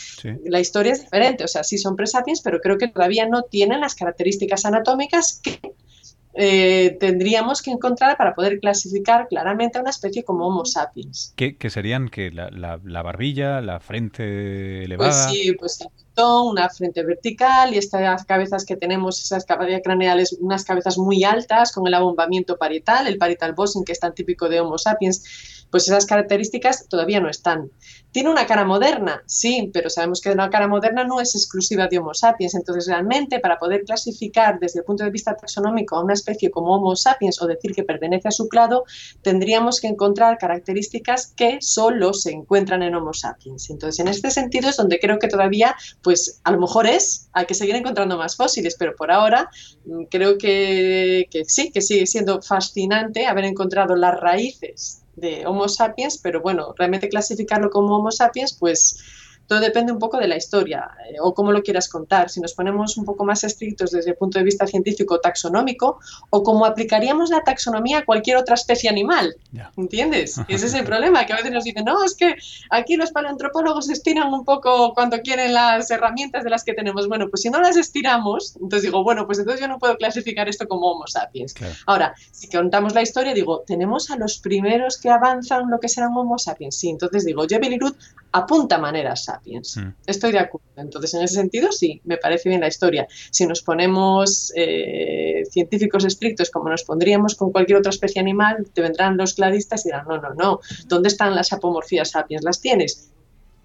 la 0.44 0.60
historia 0.60 0.92
es 0.92 1.00
diferente, 1.00 1.44
o 1.44 1.48
sea, 1.48 1.64
sí 1.64 1.78
son 1.78 1.96
presapiens, 1.96 2.42
pero 2.42 2.60
creo 2.60 2.76
que 2.76 2.88
todavía 2.88 3.26
no 3.26 3.44
tienen 3.44 3.80
las 3.80 3.94
características 3.94 4.66
anatómicas 4.66 5.40
que 5.42 5.58
eh, 6.34 6.96
tendríamos 6.98 7.60
que 7.60 7.70
encontrar 7.70 8.16
para 8.16 8.34
poder 8.34 8.58
clasificar 8.58 9.28
claramente 9.28 9.78
a 9.78 9.82
una 9.82 9.90
especie 9.90 10.24
como 10.24 10.46
Homo 10.46 10.64
sapiens. 10.64 11.34
¿Qué, 11.36 11.56
serían 11.68 12.08
que 12.08 12.30
la, 12.30 13.02
barbilla, 13.02 13.60
la 13.60 13.80
frente 13.80 14.84
elevada? 14.84 15.28
Pues 15.28 15.36
sí, 15.38 15.52
pues 15.52 15.78
una 16.16 16.68
frente 16.68 17.02
vertical 17.02 17.74
y 17.74 17.78
estas 17.78 18.24
cabezas 18.24 18.64
que 18.64 18.76
tenemos, 18.76 19.20
esas 19.20 19.44
cavidades 19.44 19.82
craneales, 19.82 20.36
unas 20.40 20.64
cabezas 20.64 20.98
muy 20.98 21.24
altas 21.24 21.72
con 21.72 21.86
el 21.86 21.94
abombamiento 21.94 22.58
parietal, 22.58 23.06
el 23.06 23.18
parietal 23.18 23.54
bossing 23.54 23.84
que 23.84 23.92
es 23.92 24.00
tan 24.00 24.14
típico 24.14 24.48
de 24.48 24.60
Homo 24.60 24.78
sapiens, 24.78 25.24
pues 25.70 25.88
esas 25.88 26.04
características 26.04 26.86
todavía 26.88 27.18
no 27.18 27.30
están. 27.30 27.70
¿Tiene 28.12 28.28
una 28.28 28.46
cara 28.46 28.66
moderna? 28.66 29.22
Sí, 29.24 29.70
pero 29.72 29.88
sabemos 29.88 30.20
que 30.20 30.30
una 30.30 30.50
cara 30.50 30.68
moderna 30.68 31.02
no 31.02 31.18
es 31.18 31.34
exclusiva 31.34 31.88
de 31.88 31.98
Homo 31.98 32.12
sapiens. 32.12 32.54
Entonces, 32.54 32.86
realmente, 32.86 33.40
para 33.40 33.58
poder 33.58 33.84
clasificar 33.84 34.58
desde 34.60 34.80
el 34.80 34.84
punto 34.84 35.02
de 35.02 35.10
vista 35.10 35.34
taxonómico 35.34 35.96
a 35.96 36.04
una 36.04 36.12
especie 36.12 36.50
como 36.50 36.74
Homo 36.74 36.94
sapiens 36.94 37.40
o 37.40 37.46
decir 37.46 37.74
que 37.74 37.84
pertenece 37.84 38.28
a 38.28 38.32
su 38.32 38.48
clado, 38.48 38.84
tendríamos 39.22 39.80
que 39.80 39.86
encontrar 39.86 40.36
características 40.36 41.32
que 41.34 41.56
solo 41.62 42.12
se 42.12 42.32
encuentran 42.32 42.82
en 42.82 42.94
Homo 42.94 43.14
sapiens. 43.14 43.70
Entonces, 43.70 43.98
en 44.00 44.08
este 44.08 44.30
sentido 44.30 44.68
es 44.68 44.76
donde 44.76 45.00
creo 45.00 45.18
que 45.18 45.28
todavía 45.28 45.74
pues 46.02 46.40
a 46.44 46.50
lo 46.50 46.60
mejor 46.60 46.86
es, 46.86 47.28
hay 47.32 47.46
que 47.46 47.54
seguir 47.54 47.76
encontrando 47.76 48.18
más 48.18 48.36
fósiles, 48.36 48.76
pero 48.78 48.94
por 48.96 49.10
ahora 49.10 49.50
mm, 49.84 50.04
creo 50.10 50.38
que, 50.38 51.28
que 51.30 51.44
sí, 51.44 51.70
que 51.70 51.80
sigue 51.80 52.06
siendo 52.06 52.42
fascinante 52.42 53.26
haber 53.26 53.44
encontrado 53.44 53.94
las 53.94 54.18
raíces 54.20 55.02
de 55.16 55.46
Homo 55.46 55.68
sapiens, 55.68 56.18
pero 56.18 56.40
bueno, 56.40 56.74
realmente 56.76 57.08
clasificarlo 57.08 57.70
como 57.70 57.96
Homo 57.96 58.10
sapiens, 58.10 58.56
pues 58.58 58.98
todo 59.52 59.60
depende 59.60 59.92
un 59.92 59.98
poco 59.98 60.16
de 60.16 60.26
la 60.26 60.36
historia 60.38 60.90
eh, 61.06 61.16
o 61.20 61.34
cómo 61.34 61.52
lo 61.52 61.62
quieras 61.62 61.86
contar. 61.86 62.30
Si 62.30 62.40
nos 62.40 62.54
ponemos 62.54 62.96
un 62.96 63.04
poco 63.04 63.22
más 63.22 63.44
estrictos 63.44 63.90
desde 63.90 64.12
el 64.12 64.16
punto 64.16 64.38
de 64.38 64.46
vista 64.46 64.66
científico 64.66 65.20
taxonómico 65.20 66.00
o 66.30 66.42
cómo 66.42 66.64
aplicaríamos 66.64 67.28
la 67.28 67.42
taxonomía 67.42 67.98
a 67.98 68.04
cualquier 68.06 68.38
otra 68.38 68.54
especie 68.54 68.88
animal. 68.88 69.36
¿Entiendes? 69.76 70.40
Ese 70.48 70.64
es 70.64 70.72
el 70.72 70.86
problema, 70.86 71.26
que 71.26 71.34
a 71.34 71.36
veces 71.36 71.52
nos 71.52 71.64
dicen, 71.64 71.84
no, 71.84 72.02
es 72.02 72.14
que 72.14 72.34
aquí 72.70 72.96
los 72.96 73.10
paleoantropólogos 73.10 73.90
estiran 73.90 74.32
un 74.32 74.46
poco 74.46 74.94
cuando 74.94 75.20
quieren 75.20 75.52
las 75.52 75.90
herramientas 75.90 76.44
de 76.44 76.48
las 76.48 76.64
que 76.64 76.72
tenemos. 76.72 77.06
Bueno, 77.06 77.28
pues 77.28 77.42
si 77.42 77.50
no 77.50 77.60
las 77.60 77.76
estiramos, 77.76 78.56
entonces 78.56 78.84
digo, 78.84 79.04
bueno, 79.04 79.26
pues 79.26 79.38
entonces 79.38 79.60
yo 79.60 79.68
no 79.68 79.78
puedo 79.78 79.98
clasificar 79.98 80.48
esto 80.48 80.66
como 80.66 80.92
Homo 80.92 81.06
sapiens. 81.06 81.54
Ahora, 81.84 82.14
si 82.30 82.48
contamos 82.48 82.94
la 82.94 83.02
historia, 83.02 83.34
digo, 83.34 83.64
tenemos 83.66 84.10
a 84.10 84.16
los 84.16 84.38
primeros 84.38 84.96
que 84.96 85.10
avanzan 85.10 85.68
lo 85.70 85.78
que 85.78 85.90
serán 85.90 86.16
Homo 86.16 86.38
sapiens. 86.38 86.74
Sí, 86.74 86.88
entonces 86.88 87.26
digo, 87.26 87.44
Jebel 87.46 87.78
apunta 88.32 88.78
maneras 88.78 89.24
sapiens. 89.24 89.41
Mm. 89.46 89.94
Estoy 90.06 90.32
de 90.32 90.38
acuerdo. 90.38 90.66
Entonces, 90.76 91.14
en 91.14 91.22
ese 91.22 91.34
sentido, 91.34 91.72
sí, 91.72 92.00
me 92.04 92.16
parece 92.16 92.48
bien 92.48 92.60
la 92.60 92.68
historia. 92.68 93.06
Si 93.30 93.46
nos 93.46 93.62
ponemos 93.62 94.52
eh, 94.56 95.42
científicos 95.50 96.04
estrictos, 96.04 96.50
como 96.50 96.68
nos 96.68 96.84
pondríamos 96.84 97.34
con 97.34 97.52
cualquier 97.52 97.78
otra 97.78 97.90
especie 97.90 98.20
animal, 98.20 98.68
te 98.72 98.82
vendrán 98.82 99.16
los 99.16 99.34
cladistas 99.34 99.84
y 99.84 99.88
dirán, 99.88 100.06
no, 100.08 100.18
no, 100.18 100.34
no, 100.34 100.60
¿dónde 100.86 101.08
están 101.08 101.34
las 101.34 101.52
apomorfías 101.52 102.10
sapiens? 102.10 102.44
¿Las 102.44 102.60
tienes? 102.60 103.11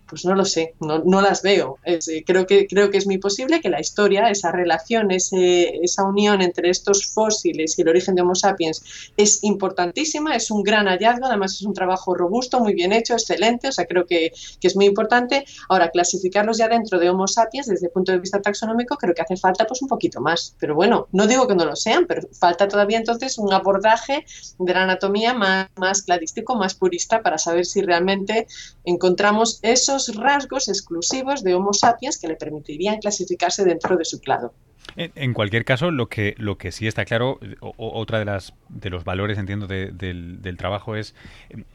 Pues 0.07 0.23
no 0.25 0.35
lo 0.35 0.45
sé, 0.45 0.73
no, 0.79 1.21
las 1.21 1.41
veo. 1.41 1.77
Eh, 1.83 1.99
creo, 2.25 2.47
que, 2.47 2.67
creo 2.67 2.89
que 2.89 2.97
es 2.97 3.05
muy 3.05 3.17
posible 3.17 3.59
que 3.59 3.69
la 3.69 3.81
historia, 3.81 4.29
esa 4.29 4.51
relación, 4.51 5.11
ese, 5.11 5.79
esa 5.83 6.03
unión 6.03 6.41
entre 6.41 6.69
estos 6.69 7.07
fósiles 7.07 7.77
y 7.77 7.81
el 7.81 7.89
origen 7.89 8.15
de 8.15 8.21
Homo 8.21 8.35
sapiens 8.35 8.83
es 9.17 9.43
importantísima, 9.43 10.35
es 10.35 10.49
un 10.49 10.63
gran 10.63 10.87
hallazgo, 10.87 11.25
además 11.25 11.55
es 11.55 11.63
un 11.63 11.73
trabajo 11.73 12.15
robusto, 12.15 12.59
muy 12.59 12.73
bien 12.73 12.93
hecho, 12.93 13.13
excelente, 13.13 13.67
o 13.67 13.71
sea, 13.71 13.85
creo 13.85 14.05
que, 14.05 14.31
que 14.61 14.67
es 14.67 14.75
muy 14.75 14.85
importante. 14.85 15.45
Ahora, 15.69 15.89
clasificarlos 15.89 16.57
ya 16.57 16.69
dentro 16.69 16.99
de 16.99 17.09
Homo 17.09 17.27
sapiens 17.27 17.67
desde 17.67 17.87
el 17.87 17.91
punto 17.91 18.11
de 18.11 18.19
vista 18.19 18.41
taxonómico 18.41 18.95
creo 18.95 19.13
que 19.13 19.21
hace 19.21 19.35
falta 19.37 19.65
pues 19.65 19.81
un 19.81 19.87
poquito 19.87 20.21
más. 20.21 20.55
Pero 20.59 20.75
bueno, 20.75 21.07
no 21.11 21.27
digo 21.27 21.47
que 21.47 21.55
no 21.55 21.65
lo 21.65 21.75
sean, 21.75 22.05
pero 22.07 22.27
falta 22.31 22.67
todavía 22.67 22.97
entonces 22.97 23.37
un 23.37 23.51
abordaje 23.51 24.25
de 24.57 24.73
la 24.73 24.83
anatomía 24.83 25.33
más, 25.33 25.67
más 25.75 26.01
cladístico, 26.01 26.55
más 26.55 26.75
purista 26.75 27.21
para 27.21 27.37
saber 27.37 27.65
si 27.65 27.81
realmente 27.81 28.47
encontramos 28.85 29.59
eso 29.61 29.96
rasgos 30.15 30.67
exclusivos 30.67 31.43
de 31.43 31.55
Homo 31.55 31.73
sapiens 31.73 32.19
que 32.19 32.27
le 32.27 32.35
permitirían 32.35 32.99
clasificarse 32.99 33.63
dentro 33.63 33.97
de 33.97 34.05
su 34.05 34.19
clado. 34.19 34.53
En, 34.95 35.33
cualquier 35.33 35.65
caso, 35.65 35.91
lo 35.91 36.07
que, 36.07 36.33
lo 36.37 36.57
que 36.57 36.71
sí 36.71 36.87
está 36.87 37.05
claro, 37.05 37.39
otra 37.59 38.19
de 38.19 38.25
las 38.25 38.53
de 38.69 38.89
los 38.89 39.03
valores, 39.03 39.37
entiendo, 39.37 39.67
del, 39.67 40.55
trabajo 40.57 40.95
es, 40.95 41.13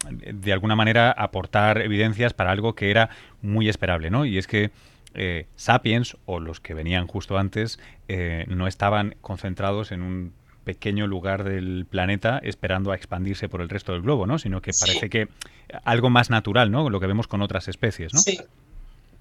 de 0.08 0.52
alguna 0.52 0.76
manera, 0.76 1.12
aportar 1.12 1.82
evidencias 1.82 2.32
para 2.32 2.50
algo 2.50 2.74
que 2.74 2.90
era 2.90 3.10
muy 3.42 3.68
esperable, 3.68 4.10
¿no? 4.10 4.24
Y 4.24 4.38
es 4.38 4.46
que 4.46 4.70
eh, 5.14 5.46
Sapiens, 5.56 6.16
o 6.24 6.40
los 6.40 6.60
que 6.60 6.74
venían 6.74 7.06
justo 7.06 7.38
antes, 7.38 7.78
eh, 8.08 8.44
no 8.48 8.66
estaban 8.66 9.14
concentrados 9.20 9.92
en 9.92 10.02
un 10.02 10.32
pequeño 10.64 11.06
lugar 11.06 11.44
del 11.44 11.86
planeta 11.88 12.40
esperando 12.42 12.92
a 12.92 12.96
expandirse 12.96 13.48
por 13.48 13.60
el 13.60 13.68
resto 13.68 13.92
del 13.92 14.02
globo, 14.02 14.26
¿no? 14.26 14.38
Sino 14.38 14.60
que 14.60 14.72
parece 14.78 15.10
que 15.10 15.28
algo 15.84 16.10
más 16.10 16.30
natural, 16.30 16.70
¿no? 16.70 16.88
Lo 16.88 17.00
que 17.00 17.06
vemos 17.06 17.26
con 17.26 17.42
otras 17.42 17.68
especies, 17.68 18.12
¿no? 18.14 18.20
Sí. 18.20 18.38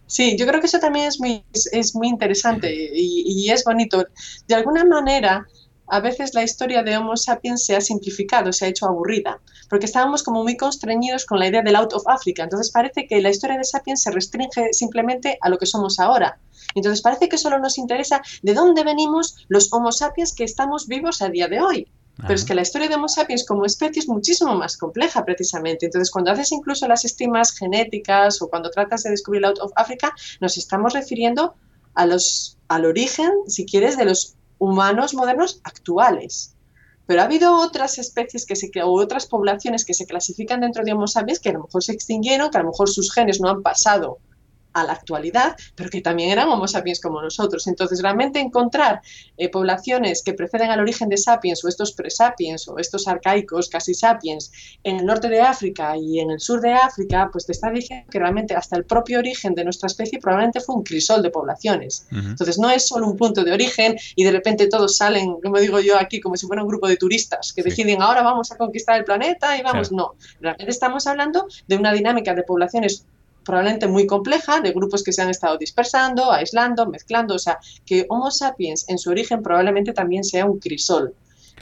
Sí, 0.07 0.35
yo 0.37 0.45
creo 0.45 0.59
que 0.59 0.65
eso 0.65 0.79
también 0.79 1.05
es 1.05 1.21
muy, 1.21 1.41
es, 1.71 1.95
muy 1.95 2.09
interesante 2.09 2.69
y, 2.93 3.23
y, 3.25 3.49
es 3.49 3.63
bonito. 3.63 4.05
De 4.45 4.55
alguna 4.55 4.83
manera, 4.83 5.47
a 5.91 5.99
veces 5.99 6.33
la 6.33 6.43
historia 6.43 6.83
de 6.83 6.95
Homo 6.95 7.17
sapiens 7.17 7.65
se 7.65 7.75
ha 7.75 7.81
simplificado, 7.81 8.53
se 8.53 8.63
ha 8.63 8.69
hecho 8.69 8.85
aburrida, 8.85 9.41
porque 9.69 9.85
estábamos 9.85 10.23
como 10.23 10.41
muy 10.41 10.55
constreñidos 10.55 11.25
con 11.25 11.37
la 11.37 11.47
idea 11.47 11.61
del 11.61 11.75
out 11.75 11.91
of 11.91 12.07
Africa. 12.07 12.43
Entonces 12.43 12.71
parece 12.71 13.07
que 13.07 13.21
la 13.21 13.29
historia 13.29 13.57
de 13.57 13.65
Sapiens 13.65 14.01
se 14.01 14.09
restringe 14.09 14.71
simplemente 14.71 15.37
a 15.41 15.49
lo 15.49 15.57
que 15.57 15.65
somos 15.65 15.99
ahora. 15.99 16.39
Entonces 16.75 17.01
parece 17.01 17.27
que 17.27 17.37
solo 17.37 17.59
nos 17.59 17.77
interesa 17.77 18.21
de 18.41 18.53
dónde 18.53 18.85
venimos 18.85 19.45
los 19.49 19.73
Homo 19.73 19.91
sapiens 19.91 20.33
que 20.33 20.45
estamos 20.45 20.87
vivos 20.87 21.21
a 21.21 21.27
día 21.27 21.49
de 21.49 21.59
hoy. 21.59 21.87
Pero 22.15 22.35
es 22.35 22.45
que 22.45 22.55
la 22.55 22.61
historia 22.61 22.87
de 22.87 22.95
Homo 22.95 23.09
sapiens 23.09 23.45
como 23.45 23.65
especie 23.65 23.99
es 23.99 24.07
muchísimo 24.07 24.55
más 24.55 24.77
compleja 24.77 25.25
precisamente. 25.25 25.87
Entonces, 25.87 26.09
cuando 26.09 26.31
haces 26.31 26.53
incluso 26.53 26.87
las 26.87 27.03
estimas 27.03 27.51
genéticas 27.51 28.41
o 28.41 28.47
cuando 28.47 28.69
tratas 28.69 29.03
de 29.03 29.09
descubrir 29.09 29.39
el 29.39 29.49
out 29.49 29.59
of 29.59 29.73
Africa, 29.75 30.13
nos 30.39 30.55
estamos 30.55 30.93
refiriendo 30.93 31.55
a 31.95 32.05
los, 32.05 32.57
al 32.69 32.85
origen, 32.85 33.31
si 33.47 33.65
quieres, 33.65 33.97
de 33.97 34.05
los 34.05 34.35
humanos 34.61 35.15
modernos 35.15 35.59
actuales. 35.63 36.55
Pero 37.07 37.21
ha 37.21 37.25
habido 37.25 37.59
otras 37.59 37.97
especies 37.97 38.45
que 38.45 38.55
se, 38.55 38.69
o 38.83 38.91
otras 38.91 39.25
poblaciones 39.25 39.85
que 39.85 39.95
se 39.95 40.05
clasifican 40.05 40.61
dentro 40.61 40.83
de 40.83 40.93
Homo 40.93 41.07
sapiens 41.07 41.39
que 41.39 41.49
a 41.49 41.53
lo 41.53 41.63
mejor 41.63 41.83
se 41.83 41.93
extinguieron, 41.93 42.51
que 42.51 42.59
a 42.59 42.61
lo 42.61 42.69
mejor 42.69 42.87
sus 42.87 43.11
genes 43.11 43.41
no 43.41 43.49
han 43.49 43.63
pasado 43.63 44.19
a 44.73 44.83
la 44.83 44.93
actualidad, 44.93 45.55
pero 45.75 45.89
que 45.89 46.01
también 46.01 46.29
eran 46.29 46.49
Homo 46.49 46.67
sapiens 46.67 46.99
como 46.99 47.21
nosotros. 47.21 47.67
Entonces, 47.67 48.01
realmente 48.01 48.39
encontrar 48.39 49.01
eh, 49.37 49.49
poblaciones 49.49 50.23
que 50.23 50.33
preceden 50.33 50.69
al 50.69 50.79
origen 50.79 51.09
de 51.09 51.17
sapiens 51.17 51.63
o 51.63 51.67
estos 51.67 51.93
presapiens 51.93 52.67
o 52.67 52.77
estos 52.77 53.07
arcaicos 53.07 53.69
casi 53.69 53.93
sapiens 53.93 54.51
en 54.83 54.97
el 54.97 55.05
norte 55.05 55.29
de 55.29 55.41
África 55.41 55.95
y 55.97 56.19
en 56.19 56.31
el 56.31 56.39
sur 56.39 56.61
de 56.61 56.73
África, 56.73 57.29
pues 57.31 57.45
te 57.45 57.51
está 57.51 57.69
diciendo 57.69 58.07
que 58.09 58.19
realmente 58.19 58.55
hasta 58.55 58.77
el 58.77 58.85
propio 58.85 59.19
origen 59.19 59.55
de 59.55 59.63
nuestra 59.63 59.87
especie 59.87 60.19
probablemente 60.19 60.59
fue 60.59 60.75
un 60.75 60.83
crisol 60.83 61.21
de 61.21 61.29
poblaciones. 61.29 62.07
Entonces, 62.11 62.57
no 62.57 62.69
es 62.69 62.87
solo 62.87 63.07
un 63.07 63.17
punto 63.17 63.43
de 63.43 63.51
origen 63.51 63.97
y 64.15 64.23
de 64.23 64.31
repente 64.31 64.67
todos 64.67 64.97
salen, 64.97 65.39
como 65.41 65.59
digo 65.59 65.79
yo 65.79 65.97
aquí, 65.97 66.19
como 66.19 66.35
si 66.37 66.47
fuera 66.47 66.61
un 66.61 66.67
grupo 66.67 66.87
de 66.87 66.97
turistas 66.97 67.53
que 67.53 67.63
deciden 67.63 68.01
ahora 68.01 68.21
vamos 68.21 68.51
a 68.51 68.57
conquistar 68.57 68.97
el 68.97 69.03
planeta 69.03 69.57
y 69.57 69.61
vamos. 69.61 69.91
No, 69.91 70.15
realmente 70.39 70.71
estamos 70.71 71.07
hablando 71.07 71.47
de 71.67 71.77
una 71.77 71.93
dinámica 71.93 72.33
de 72.33 72.43
poblaciones 72.43 73.05
probablemente 73.43 73.87
muy 73.87 74.07
compleja, 74.07 74.61
de 74.61 74.71
grupos 74.71 75.03
que 75.03 75.11
se 75.11 75.21
han 75.21 75.29
estado 75.29 75.57
dispersando, 75.57 76.31
aislando, 76.31 76.87
mezclando, 76.87 77.35
o 77.35 77.39
sea, 77.39 77.59
que 77.85 78.05
Homo 78.09 78.31
sapiens 78.31 78.87
en 78.89 78.97
su 78.97 79.09
origen 79.09 79.41
probablemente 79.41 79.93
también 79.93 80.23
sea 80.23 80.45
un 80.45 80.59
crisol. 80.59 81.13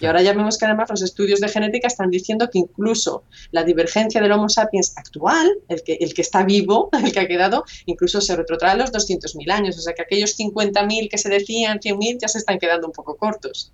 Y 0.01 0.05
ahora 0.05 0.21
ya 0.21 0.33
vemos 0.33 0.57
que 0.57 0.65
además 0.65 0.89
los 0.89 1.01
estudios 1.01 1.41
de 1.41 1.49
genética 1.49 1.87
están 1.87 2.09
diciendo 2.09 2.49
que 2.49 2.59
incluso 2.59 3.23
la 3.51 3.63
divergencia 3.63 4.21
del 4.21 4.31
Homo 4.31 4.47
sapiens 4.47 4.93
actual, 4.97 5.49
el 5.67 5.83
que, 5.83 5.97
el 5.99 6.13
que 6.13 6.21
está 6.21 6.43
vivo, 6.43 6.89
el 7.03 7.11
que 7.11 7.19
ha 7.19 7.27
quedado, 7.27 7.65
incluso 7.85 8.21
se 8.21 8.35
retrotrae 8.35 8.71
a 8.71 8.75
los 8.75 8.93
200.000 8.93 9.51
años. 9.51 9.77
O 9.77 9.81
sea 9.81 9.93
que 9.93 10.01
aquellos 10.01 10.37
50.000 10.37 11.09
que 11.09 11.17
se 11.17 11.29
decían, 11.29 11.79
100.000, 11.79 12.19
ya 12.21 12.27
se 12.27 12.37
están 12.37 12.59
quedando 12.59 12.87
un 12.87 12.93
poco 12.93 13.17
cortos. 13.17 13.73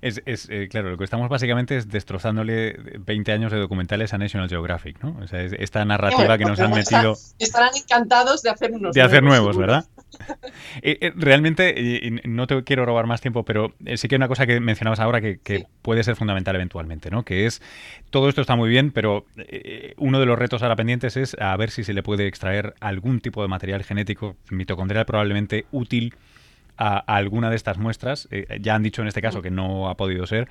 Es, 0.00 0.22
es 0.26 0.48
eh, 0.50 0.68
claro, 0.68 0.90
lo 0.90 0.98
que 0.98 1.04
estamos 1.04 1.28
básicamente 1.28 1.76
es 1.76 1.88
destrozándole 1.88 2.76
20 3.00 3.32
años 3.32 3.52
de 3.52 3.58
documentales 3.58 4.12
a 4.14 4.18
National 4.18 4.48
Geographic, 4.48 5.02
¿no? 5.02 5.16
O 5.22 5.26
sea, 5.26 5.42
esta 5.42 5.84
narrativa 5.84 6.38
que 6.38 6.44
nos 6.44 6.60
han 6.60 6.70
metido... 6.70 7.16
Estarán 7.38 7.70
encantados 7.76 8.42
de 8.42 8.50
hacer 8.50 8.72
unos 8.72 8.94
De 8.94 9.02
hacer 9.02 9.22
nuevos, 9.22 9.56
¿verdad? 9.56 9.86
Eh, 10.82 10.96
eh, 11.02 11.12
realmente, 11.14 11.74
y, 11.78 12.10
no 12.26 12.46
te 12.46 12.62
quiero 12.64 12.86
robar 12.86 13.06
más 13.06 13.20
tiempo, 13.20 13.44
pero 13.44 13.74
sí 13.96 14.08
que 14.08 14.14
hay 14.14 14.16
una 14.16 14.28
cosa 14.28 14.46
que 14.46 14.60
mencionabas 14.60 14.98
ahora 14.98 15.20
que, 15.20 15.66
puede 15.82 16.04
ser 16.04 16.16
fundamental 16.16 16.54
eventualmente, 16.54 17.10
¿no? 17.10 17.22
Que 17.22 17.44
es, 17.44 17.60
todo 18.08 18.30
esto 18.30 18.40
está 18.40 18.56
muy 18.56 18.70
bien, 18.70 18.92
pero 18.92 19.26
uno 19.98 20.18
de 20.18 20.26
los 20.26 20.38
retos 20.38 20.62
ahora 20.62 20.76
pendientes 20.76 21.18
es 21.18 21.36
a 21.38 21.54
ver 21.56 21.70
si 21.70 21.84
se 21.84 21.92
le 21.92 22.02
puede 22.02 22.26
extraer 22.26 22.74
algún 22.80 23.20
tipo 23.20 23.42
de 23.42 23.48
material 23.48 23.84
genético 23.84 24.36
mitocondrial 24.50 25.04
probablemente 25.04 25.66
útil 25.70 26.14
a, 26.76 26.98
alguna 26.98 27.50
de 27.50 27.56
estas 27.56 27.78
muestras. 27.78 28.28
Eh, 28.30 28.58
ya 28.60 28.74
han 28.74 28.82
dicho 28.82 29.02
en 29.02 29.08
este 29.08 29.22
caso 29.22 29.42
que 29.42 29.50
no 29.50 29.88
ha 29.88 29.96
podido 29.96 30.26
ser, 30.26 30.48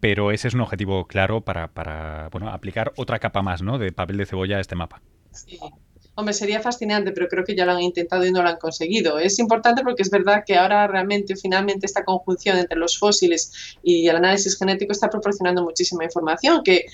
pero 0.00 0.30
ese 0.32 0.48
es 0.48 0.54
un 0.54 0.60
objetivo 0.60 1.06
claro 1.06 1.40
para, 1.40 1.68
para 1.68 2.28
bueno, 2.30 2.50
aplicar 2.50 2.92
otra 2.96 3.18
capa 3.18 3.42
más 3.42 3.62
¿no? 3.62 3.78
de 3.78 3.92
papel 3.92 4.16
de 4.16 4.26
cebolla 4.26 4.58
a 4.58 4.60
este 4.60 4.76
mapa. 4.76 5.00
Sí. 5.32 5.58
Hombre, 6.18 6.32
sería 6.32 6.60
fascinante, 6.60 7.12
pero 7.12 7.28
creo 7.28 7.44
que 7.44 7.54
ya 7.54 7.66
lo 7.66 7.72
han 7.72 7.82
intentado 7.82 8.24
y 8.24 8.32
no 8.32 8.42
lo 8.42 8.48
han 8.48 8.56
conseguido. 8.56 9.18
Es 9.18 9.38
importante 9.38 9.82
porque 9.82 10.02
es 10.02 10.10
verdad 10.10 10.44
que 10.46 10.56
ahora 10.56 10.86
realmente, 10.86 11.36
finalmente, 11.36 11.84
esta 11.84 12.04
conjunción 12.04 12.56
entre 12.56 12.78
los 12.78 12.98
fósiles 12.98 13.76
y 13.82 14.08
el 14.08 14.16
análisis 14.16 14.58
genético 14.58 14.92
está 14.92 15.10
proporcionando 15.10 15.62
muchísima 15.62 16.04
información 16.04 16.62
que 16.64 16.86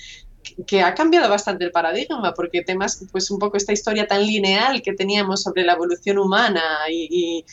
que 0.67 0.81
ha 0.81 0.93
cambiado 0.93 1.29
bastante 1.29 1.65
el 1.65 1.71
paradigma, 1.71 2.33
porque 2.33 2.61
temas, 2.61 3.03
pues 3.11 3.31
un 3.31 3.39
poco 3.39 3.57
esta 3.57 3.73
historia 3.73 4.07
tan 4.07 4.25
lineal 4.25 4.81
que 4.81 4.93
teníamos 4.93 5.43
sobre 5.43 5.63
la 5.63 5.73
evolución 5.73 6.17
humana 6.17 6.61
y, 6.89 7.45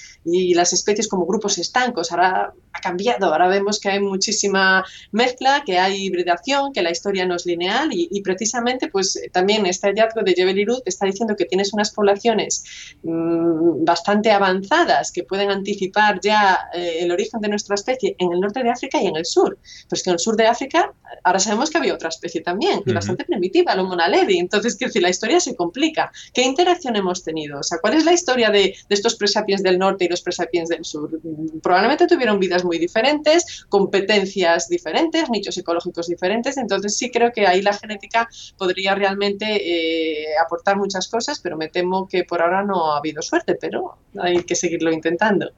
las 0.54 0.72
especies 0.72 1.08
como 1.08 1.26
grupos 1.26 1.58
estancos, 1.58 2.12
ahora 2.12 2.52
ha 2.72 2.80
cambiado, 2.80 3.26
ahora 3.26 3.48
vemos 3.48 3.80
que 3.80 3.88
hay 3.88 4.00
muchísima 4.00 4.84
mezcla, 5.12 5.62
que 5.64 5.78
hay 5.78 6.04
hibridación, 6.04 6.72
que 6.72 6.82
la 6.82 6.90
historia 6.90 7.26
no 7.26 7.36
es 7.36 7.46
lineal 7.46 7.90
y, 7.92 8.20
precisamente 8.22 8.88
pues 8.88 9.18
también 9.32 9.64
este 9.66 9.88
hallazgo 9.88 10.22
de 10.22 10.34
Jebel 10.34 10.58
Irud 10.58 10.82
está 10.84 11.06
diciendo 11.06 11.34
que 11.36 11.46
tienes 11.46 11.72
unas 11.72 11.90
poblaciones 11.90 12.64
mm, 13.02 13.84
bastante 13.84 14.30
avanzadas 14.30 15.10
que 15.10 15.24
pueden 15.24 15.50
anticipar 15.50 16.20
ya 16.20 16.68
eh, 16.74 16.98
el 17.00 17.10
origen 17.10 17.40
de 17.40 17.48
nuestra 17.48 17.74
especie 17.74 18.14
en 18.18 18.32
el 18.32 18.40
norte 18.40 18.62
de 18.62 18.70
África 18.70 19.00
y 19.00 19.06
en 19.06 19.16
el 19.16 19.24
sur. 19.24 19.58
Pues 19.88 20.02
que 20.02 20.10
en 20.10 20.14
el 20.14 20.20
sur 20.20 20.36
de 20.36 20.46
África 20.46 20.92
ahora 21.24 21.38
sabemos 21.38 21.70
que 21.70 21.78
había 21.78 21.94
otra 21.94 22.10
especie 22.10 22.42
también 22.42 22.79
y 22.86 22.92
bastante 22.92 23.24
primitiva, 23.24 23.74
lo 23.74 23.84
Monaledi. 23.84 24.38
Entonces, 24.38 24.76
quiero 24.76 24.90
decir, 24.90 25.02
la 25.02 25.10
historia 25.10 25.40
se 25.40 25.56
complica. 25.56 26.10
¿Qué 26.32 26.42
interacción 26.42 26.96
hemos 26.96 27.22
tenido? 27.22 27.60
O 27.60 27.62
sea, 27.62 27.78
¿cuál 27.80 27.94
es 27.94 28.04
la 28.04 28.12
historia 28.12 28.50
de, 28.50 28.74
estos 28.88 29.16
presapiens 29.16 29.62
del 29.62 29.78
norte 29.78 30.04
y 30.04 30.08
los 30.08 30.22
presapiens 30.22 30.68
del 30.68 30.84
sur? 30.84 31.20
Probablemente 31.62 32.06
tuvieron 32.06 32.38
vidas 32.38 32.64
muy 32.64 32.78
diferentes, 32.78 33.64
competencias 33.68 34.68
diferentes, 34.68 35.30
nichos 35.30 35.56
ecológicos 35.58 36.06
diferentes. 36.08 36.56
Entonces, 36.56 36.96
sí 36.96 37.10
creo 37.10 37.32
que 37.32 37.46
ahí 37.46 37.62
la 37.62 37.72
genética 37.72 38.28
podría 38.56 38.94
realmente 38.94 39.46
eh, 39.46 40.36
aportar 40.44 40.76
muchas 40.76 41.08
cosas, 41.08 41.40
pero 41.40 41.56
me 41.56 41.68
temo 41.68 42.08
que 42.08 42.24
por 42.24 42.42
ahora 42.42 42.62
no 42.62 42.92
ha 42.92 42.98
habido 42.98 43.22
suerte, 43.22 43.56
pero 43.60 43.96
hay 44.18 44.42
que 44.42 44.54
seguirlo 44.54 44.92
intentando. 44.92 45.50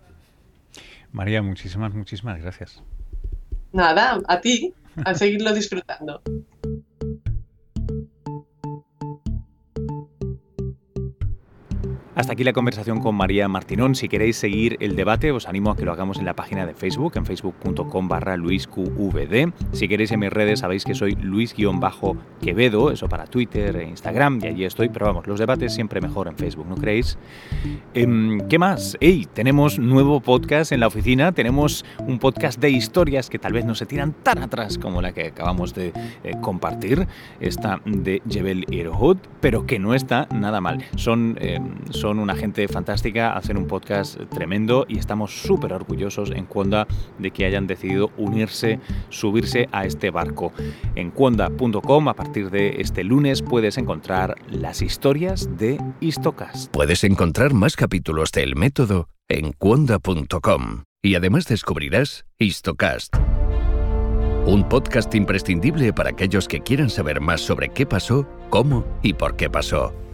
María, 1.13 1.43
muchísimas, 1.43 1.93
muchísimas 1.93 2.41
gracias. 2.41 2.83
Nada, 3.73 4.21
a 4.27 4.41
ti, 4.41 4.75
a 5.05 5.15
seguirlo 5.15 5.53
disfrutando. 5.53 6.23
Hasta 12.15 12.35
aquí 12.35 12.45
la 12.45 12.53
conversación 12.53 13.01
con 13.01 13.15
María 13.15 13.49
Martinón. 13.49 13.95
Si 13.95 14.07
queréis 14.07 14.37
seguir 14.37 14.77
el 14.81 14.97
debate, 14.97 15.33
os 15.33 15.49
animo 15.49 15.71
a 15.71 15.77
que 15.77 15.87
lo 15.87 15.93
hagamos 15.93 16.19
en 16.19 16.27
la 16.27 16.37
página 16.37 16.67
de 16.67 16.75
Facebook, 16.75 17.15
en 17.17 17.25
facebook.com 17.25 18.07
barra 18.07 18.37
luisqvd. 18.37 19.53
Si 19.73 19.89
queréis 19.89 20.13
en 20.13 20.21
mis 20.21 20.31
redes, 20.31 20.61
sabéis 20.61 20.85
que 20.85 20.95
soy 20.95 21.15
luis-quevedo, 21.15 22.91
eso 22.91 23.09
para 23.09 23.25
Twitter 23.25 23.77
e 23.77 23.89
Instagram, 23.89 24.41
y 24.43 24.47
allí 24.49 24.65
estoy. 24.67 24.91
Pero 24.91 25.07
vamos, 25.07 25.27
los 25.27 25.39
debates 25.39 25.73
siempre 25.73 26.03
mejor 26.03 26.29
en 26.29 26.37
Facebook, 26.37 26.67
¿no 26.69 26.75
creéis? 26.75 27.17
Em, 27.95 28.47
¿Qué 28.47 28.59
más? 28.59 28.99
¡Ey! 29.01 29.27
Tenemos 29.33 29.79
nuevo 29.79 30.21
podcast 30.21 30.73
en 30.73 30.81
la 30.81 30.89
oficina. 30.89 31.33
Tenemos 31.33 31.83
un 32.07 32.19
podcast 32.19 32.61
de 32.61 32.69
historias 32.69 33.31
que 33.31 33.39
tal 33.39 33.55
vez 33.55 33.65
no 33.65 33.75
se 33.75 33.87
tiran 33.87 34.13
tan 34.23 34.43
atrás 34.43 34.77
como 34.77 35.01
la 35.01 35.13
que 35.13 35.29
acabamos 35.29 35.73
de 35.73 35.95
eh, 36.25 36.35
compartir, 36.43 37.09
esta 37.41 37.81
de 37.87 38.21
Jebel 38.29 38.67
Irhoud, 38.71 39.17
pero 39.41 39.65
que 39.65 39.79
no 39.79 39.95
está 39.95 40.29
nada 40.31 40.61
mal. 40.61 40.85
Son 40.97 41.39
em, 41.41 41.73
son 42.03 42.12
una 42.19 42.35
gente 42.35 42.67
fantástica, 42.69 43.35
hacen 43.35 43.57
un 43.57 43.67
podcast 43.67 44.19
tremendo 44.31 44.87
y 44.89 44.99
estamos 44.99 45.43
súper 45.43 45.73
orgullosos 45.73 46.31
en 46.31 46.47
Cuonda 46.47 46.87
de 47.19 47.31
que 47.31 47.45
hayan 47.45 47.67
decidido 47.67 48.11
unirse, 48.17 48.81
subirse 49.09 49.69
a 49.73 49.85
este 49.85 50.11
barco. 50.11 50.53
En 50.95 51.11
cuonda.com 51.11 52.09
a 52.09 52.15
partir 52.15 52.51
de 52.51 52.81
este 52.81 53.05
lunes 53.05 53.43
puedes 53.43 53.79
encontrar 53.79 54.37
las 54.49 54.83
historias 54.83 55.49
de 55.59 55.79
Histocast. 56.01 56.73
Puedes 56.73 57.05
encontrar 57.05 57.55
más 57.55 57.77
capítulos 57.77 58.33
del 58.33 58.57
método 58.57 59.09
en 59.29 59.53
cuonda.com 59.53 60.85
y 61.03 61.15
además 61.15 61.47
descubrirás 61.47 62.25
Histocast. 62.39 63.17
Un 64.45 64.69
podcast 64.69 65.15
imprescindible 65.15 65.93
para 65.93 66.11
aquellos 66.11 66.49
que 66.49 66.61
quieran 66.61 66.91
saber 66.91 67.21
más 67.21 67.41
sobre 67.41 67.69
qué 67.69 67.87
pasó, 67.87 68.27
cómo 68.51 68.85
y 69.01 69.13
por 69.15 69.37
qué 69.37 69.49
pasó. 69.49 69.95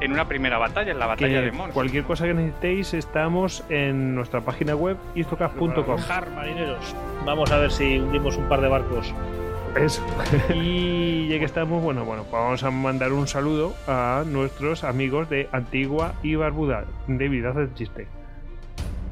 en 0.00 0.12
una 0.12 0.26
primera 0.26 0.58
batalla, 0.58 0.92
en 0.92 0.98
la 0.98 1.06
batalla 1.06 1.40
de 1.40 1.52
Mons. 1.52 1.72
Cualquier 1.74 2.04
cosa 2.04 2.26
que 2.26 2.34
necesitéis, 2.34 2.94
estamos 2.94 3.64
en 3.68 4.14
nuestra 4.14 4.40
página 4.40 4.74
web 4.74 4.96
istocaf.com. 5.14 6.00
marineros. 6.34 6.94
Vamos 7.24 7.50
a 7.50 7.58
ver 7.58 7.70
si 7.70 7.98
hundimos 7.98 8.36
un 8.36 8.48
par 8.48 8.60
de 8.60 8.68
barcos. 8.68 9.12
Eso. 9.76 10.02
y 10.54 11.28
ya 11.28 11.38
que 11.38 11.44
estamos, 11.44 11.82
bueno, 11.82 12.04
bueno, 12.04 12.22
pues 12.24 12.32
vamos 12.32 12.62
a 12.62 12.70
mandar 12.70 13.12
un 13.12 13.28
saludo 13.28 13.74
a 13.86 14.24
nuestros 14.26 14.84
amigos 14.84 15.28
de 15.28 15.48
Antigua 15.52 16.14
y 16.22 16.34
Barbuda. 16.34 16.84
David, 17.06 17.44
haz 17.46 17.56
el 17.56 17.74
chiste. 17.74 18.06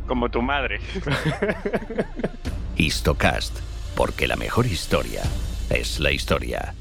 Como 0.06 0.28
tu 0.30 0.40
madre. 0.40 0.80
Histocast, 2.76 3.58
porque 3.96 4.26
la 4.26 4.36
mejor 4.36 4.66
historia 4.66 5.22
es 5.70 5.98
la 5.98 6.12
historia. 6.12 6.74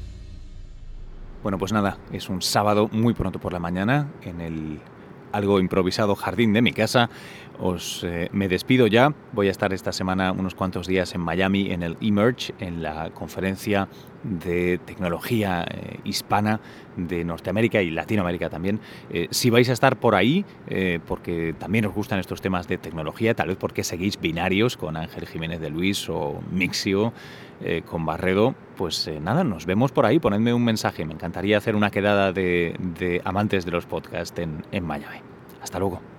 Bueno, 1.46 1.58
pues 1.58 1.72
nada, 1.72 1.98
es 2.10 2.28
un 2.28 2.42
sábado 2.42 2.88
muy 2.90 3.14
pronto 3.14 3.38
por 3.38 3.52
la 3.52 3.60
mañana 3.60 4.08
en 4.22 4.40
el 4.40 4.80
algo 5.30 5.60
improvisado 5.60 6.16
jardín 6.16 6.52
de 6.52 6.60
mi 6.60 6.72
casa. 6.72 7.08
Os 7.60 8.02
eh, 8.02 8.28
me 8.32 8.48
despido 8.48 8.88
ya. 8.88 9.14
Voy 9.32 9.46
a 9.46 9.52
estar 9.52 9.72
esta 9.72 9.92
semana 9.92 10.32
unos 10.32 10.56
cuantos 10.56 10.88
días 10.88 11.14
en 11.14 11.20
Miami 11.20 11.70
en 11.70 11.84
el 11.84 11.96
Emerge, 12.00 12.52
en 12.58 12.82
la 12.82 13.10
conferencia 13.10 13.86
de 14.24 14.78
tecnología 14.78 15.64
eh, 15.70 16.00
hispana 16.02 16.58
de 16.96 17.24
Norteamérica 17.24 17.80
y 17.80 17.92
Latinoamérica 17.92 18.50
también. 18.50 18.80
Eh, 19.10 19.28
si 19.30 19.48
vais 19.48 19.68
a 19.70 19.72
estar 19.72 19.98
por 19.98 20.16
ahí, 20.16 20.44
porque 21.06 21.54
también 21.56 21.86
os 21.86 21.94
gustan 21.94 22.18
estos 22.18 22.40
temas 22.40 22.66
de 22.66 22.76
tecnología, 22.76 23.34
tal 23.34 23.48
vez 23.48 23.56
porque 23.56 23.84
seguís 23.84 24.18
binarios 24.20 24.76
con 24.76 24.96
Ángel 24.96 25.28
Jiménez 25.28 25.60
de 25.60 25.70
Luis 25.70 26.08
o 26.08 26.40
Mixio 26.50 27.12
eh, 27.60 27.82
con 27.82 28.04
Barredo, 28.04 28.54
pues 28.76 29.06
eh, 29.08 29.20
nada, 29.20 29.44
nos 29.44 29.66
vemos 29.66 29.92
por 29.92 30.06
ahí, 30.06 30.18
ponedme 30.18 30.52
un 30.52 30.64
mensaje, 30.64 31.04
me 31.04 31.14
encantaría 31.14 31.58
hacer 31.58 31.76
una 31.76 31.90
quedada 31.90 32.32
de, 32.32 33.20
amantes 33.24 33.64
de 33.64 33.70
los 33.70 33.86
podcasts 33.86 34.38
en, 34.38 34.64
en 34.72 34.84
Miami. 34.84 35.20
Hasta 35.62 35.78
luego. 35.78 36.15